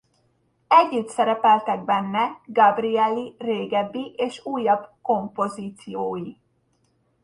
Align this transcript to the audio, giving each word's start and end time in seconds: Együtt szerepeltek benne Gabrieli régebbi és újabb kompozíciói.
Együtt 0.67 1.07
szerepeltek 1.07 1.85
benne 1.85 2.41
Gabrieli 2.45 3.35
régebbi 3.37 4.13
és 4.17 4.45
újabb 4.45 4.89
kompozíciói. 5.01 6.33